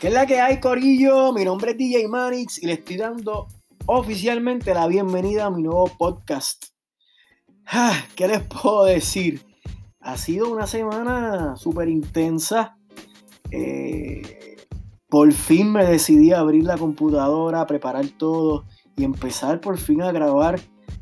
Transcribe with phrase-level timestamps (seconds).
[0.00, 1.32] ¿Qué es la que hay, Corillo?
[1.32, 3.46] Mi nombre es DJ Manix y le estoy dando
[3.86, 6.66] oficialmente la bienvenida a mi nuevo podcast.
[7.64, 9.40] Ah, ¿Qué les puedo decir?
[10.00, 12.76] Ha sido una semana súper intensa.
[13.50, 14.56] Eh,
[15.08, 18.66] por fin me decidí a abrir la computadora, preparar todo
[18.98, 20.60] y empezar por fin a grabar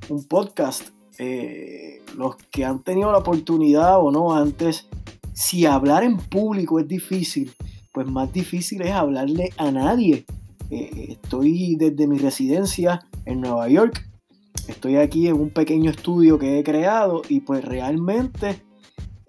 [0.08, 0.90] un podcast.
[1.18, 4.86] Eh, los que han tenido la oportunidad o no antes,
[5.32, 7.52] si hablar en público es difícil,
[7.94, 10.26] pues más difícil es hablarle a nadie.
[10.68, 14.04] Eh, estoy desde mi residencia en Nueva York.
[14.66, 18.64] Estoy aquí en un pequeño estudio que he creado y pues realmente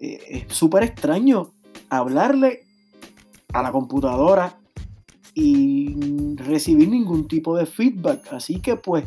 [0.00, 1.52] eh, es súper extraño
[1.90, 2.64] hablarle
[3.52, 4.58] a la computadora
[5.32, 8.32] y recibir ningún tipo de feedback.
[8.32, 9.04] Así que pues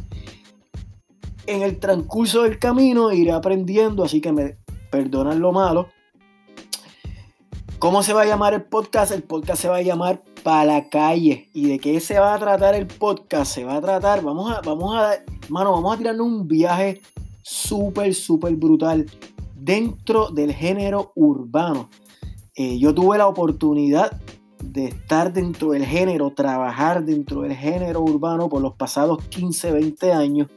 [1.47, 4.57] en el transcurso del camino iré aprendiendo, así que me
[4.89, 5.89] perdonan lo malo.
[7.80, 9.13] ¿Cómo se va a llamar el podcast?
[9.13, 11.49] El podcast se va a llamar Pa' la calle.
[11.53, 13.53] ¿Y de qué se va a tratar el podcast?
[13.53, 15.11] Se va a tratar, vamos a, vamos a,
[15.47, 17.00] mano, vamos a tirarnos un viaje
[17.41, 19.05] súper, súper brutal
[19.55, 21.89] dentro del género urbano.
[22.53, 24.11] Eh, yo tuve la oportunidad
[24.61, 30.11] de estar dentro del género, trabajar dentro del género urbano por los pasados 15, 20
[30.11, 30.50] años.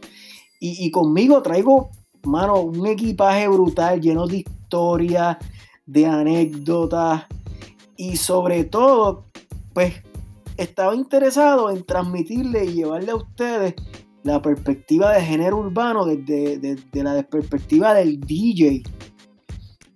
[0.59, 1.91] Y, conmigo traigo,
[2.25, 5.39] mano, un equipaje brutal lleno de historia,
[5.87, 7.27] de anécdotas
[7.97, 9.27] y sobre todo,
[9.73, 9.95] pues
[10.57, 13.75] estaba interesado en transmitirle y llevarle a ustedes
[14.23, 18.83] la perspectiva de género urbano desde, la perspectiva del DJ.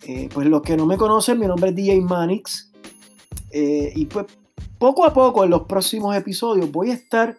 [0.08, 2.72] Eh, pues los que no me conocen, mi nombre es DJ Manix.
[3.50, 4.26] Eh, y pues
[4.78, 7.36] poco a poco en los próximos episodios voy a estar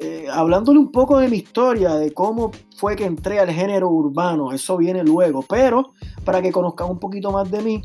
[0.00, 4.52] eh, hablándole un poco de mi historia, de cómo fue que entré al género urbano,
[4.52, 5.92] eso viene luego, pero
[6.24, 7.82] para que conozcan un poquito más de mí,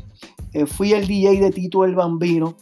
[0.52, 2.54] eh, fui el DJ de Tito el Bambino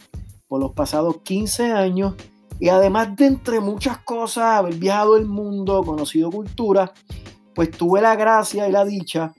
[0.49, 2.15] por los pasados 15 años
[2.59, 6.93] y además de entre muchas cosas, haber viajado el mundo, conocido cultura,
[7.55, 9.35] pues tuve la gracia y la dicha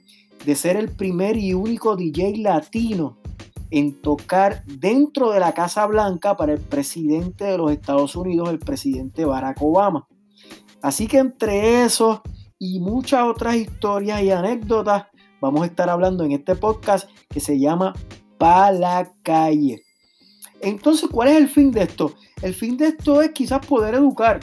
[0.46, 3.16] de ser el primer y único DJ latino
[3.70, 8.58] en tocar dentro de la Casa Blanca para el presidente de los Estados Unidos, el
[8.58, 10.06] presidente Barack Obama.
[10.82, 12.22] Así que entre eso
[12.58, 15.06] y muchas otras historias y anécdotas,
[15.40, 17.94] vamos a estar hablando en este podcast que se llama
[18.38, 19.82] Pa' la calle.
[20.60, 22.14] Entonces, ¿cuál es el fin de esto?
[22.42, 24.40] El fin de esto es quizás poder educar.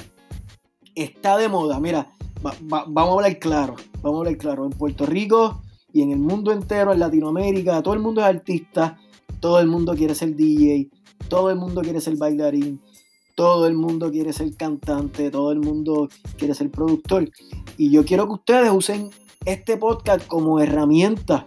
[0.94, 2.12] Está de moda, mira,
[2.42, 4.66] vamos a hablar claro, vamos a hablar claro.
[4.66, 5.62] En Puerto Rico
[5.94, 8.98] y en el mundo entero, en Latinoamérica, todo el mundo es artista
[9.42, 10.90] todo el mundo quiere ser DJ,
[11.28, 12.80] todo el mundo quiere ser bailarín,
[13.36, 16.08] todo el mundo quiere ser cantante, todo el mundo
[16.38, 17.30] quiere ser productor.
[17.78, 19.10] Y yo quiero que ustedes usen
[19.46, 21.44] este podcast como herramienta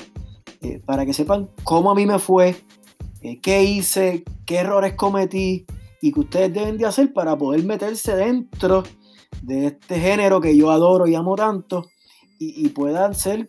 [0.60, 2.56] eh, para que sepan cómo a mí me fue,
[3.22, 5.64] eh, qué hice, qué errores cometí
[6.02, 8.82] y que ustedes deben de hacer para poder meterse dentro
[9.42, 11.86] de este género que yo adoro y amo tanto
[12.38, 13.48] y, puedan ser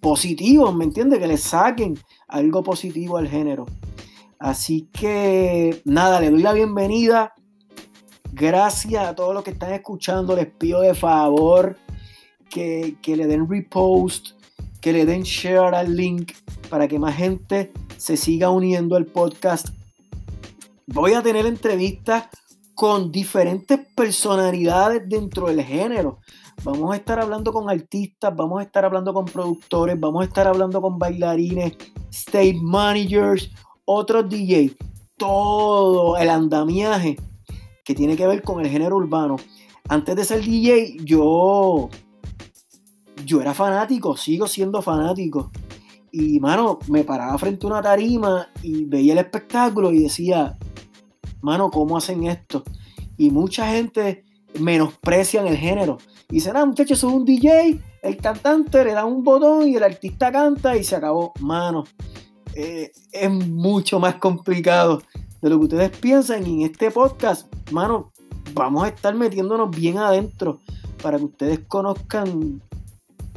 [0.00, 1.18] positivos, ¿me entiendes?
[1.18, 3.66] Que les saquen algo positivo al género.
[4.38, 7.34] Así que nada, le doy la bienvenida.
[8.32, 10.36] Gracias a todos los que están escuchando.
[10.36, 11.76] Les pido de favor
[12.50, 14.32] que, le den repost,
[14.80, 16.32] que le den share al link
[16.68, 19.68] para que más gente se siga uniendo al podcast.
[20.86, 22.28] Voy a tener entrevistas
[22.76, 26.18] con diferentes personalidades dentro del género.
[26.62, 30.46] Vamos a estar hablando con artistas, vamos a estar hablando con productores, vamos a estar
[30.46, 31.72] hablando con bailarines,
[32.10, 33.50] state managers,
[33.86, 34.76] otros DJs,
[35.16, 37.16] todo el andamiaje
[37.82, 39.36] que tiene que ver con el género urbano.
[39.88, 41.88] Antes de ser DJ, yo,
[43.24, 45.50] yo era fanático, sigo siendo fanático.
[46.12, 50.58] Y, mano, me paraba frente a una tarima y veía el espectáculo y decía,
[51.46, 52.64] mano, ¿cómo hacen esto?
[53.16, 54.24] Y mucha gente
[54.58, 55.98] menosprecia el género.
[56.28, 59.84] Y dicen, ah, muchachos, es un DJ, el cantante le da un botón y el
[59.84, 61.32] artista canta y se acabó.
[61.38, 61.84] Mano,
[62.56, 65.02] eh, es mucho más complicado
[65.40, 66.44] de lo que ustedes piensan.
[66.44, 68.10] Y en este podcast, mano,
[68.52, 70.58] vamos a estar metiéndonos bien adentro
[71.00, 72.60] para que ustedes conozcan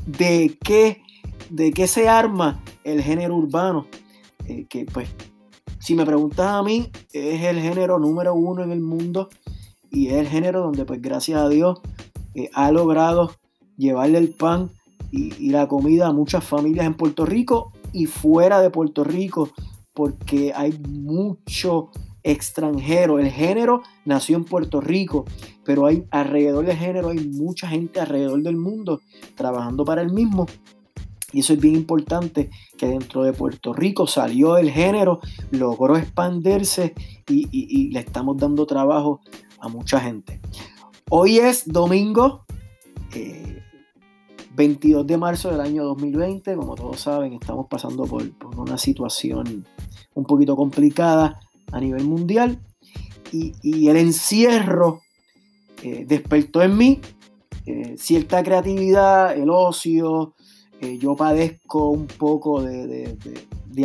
[0.08, 1.04] de qué,
[1.52, 3.86] de qué se arma el género urbano.
[4.48, 5.10] Eh, que pues,
[5.80, 9.30] si me preguntas a mí, es el género número uno en el mundo
[9.92, 11.80] y es el género donde pues gracias a Dios
[12.36, 13.32] eh, ha logrado
[13.78, 14.70] llevarle el pan
[15.12, 19.50] y, la comida a muchas familias en Puerto Rico y fuera de Puerto Rico,
[19.94, 21.90] porque hay mucho
[22.22, 23.18] extranjero.
[23.18, 25.26] El género nació en Puerto Rico,
[25.66, 29.02] pero hay alrededor del género, hay mucha gente alrededor del mundo
[29.36, 30.46] trabajando para el mismo.
[31.32, 35.20] Y eso es bien importante, que dentro de Puerto Rico salió el género,
[35.52, 36.94] logró expandirse
[37.28, 39.22] y, le estamos dando trabajo
[39.60, 40.42] a mucha gente.
[41.10, 42.46] Hoy es domingo
[44.56, 46.56] 22 eh, de marzo del año 2020.
[46.56, 48.24] Como todos saben, estamos pasando por,
[48.58, 49.68] una situación
[50.16, 51.40] un poquito complicada
[51.72, 52.60] a nivel mundial.
[53.32, 55.02] Y, el encierro
[55.84, 57.00] eh, despertó en mí
[57.68, 60.34] eh, cierta creatividad, el ocio,
[60.82, 63.18] eh, yo padezco un poco de,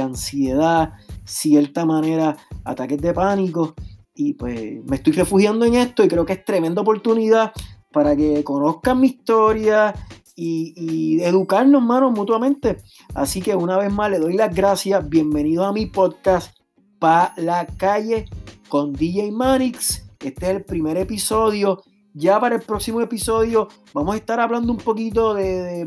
[0.01, 0.95] ansiedad,
[1.25, 3.75] cierta manera, ataques de pánico,
[4.15, 7.53] y pues me estoy refugiando en esto y creo que es tremenda oportunidad
[7.93, 9.95] para que conozcan mi historia
[10.37, 12.79] y, educarnos, hermanos, mutuamente.
[13.15, 16.57] Así que una vez más le doy las gracias, bienvenidos a mi podcast
[16.99, 18.27] Pa la calle
[18.69, 20.09] con DJ Manix.
[20.21, 21.83] Este es el primer episodio.
[22.15, 25.85] Ya para el próximo episodio vamos a estar hablando un poquito de, de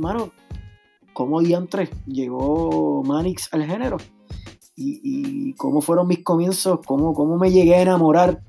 [1.18, 3.98] cómo diantres llegó Manix al género
[4.76, 8.44] y, cómo fueron mis comienzos, cómo, cómo me llegué a enamorar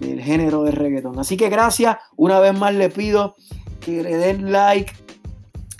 [0.00, 1.18] del género de reggaeton.
[1.18, 3.34] Así que gracias, una vez más le pido
[3.80, 4.94] que le den like,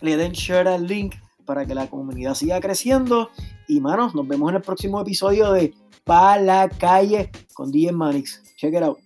[0.03, 1.15] le den share al link
[1.47, 3.31] para que la comunidad siga creciendo.
[3.67, 5.73] Y manos, nos vemos en el próximo episodio de
[6.05, 8.43] Pa la calle con DJ Manix.
[8.59, 9.06] Check it out.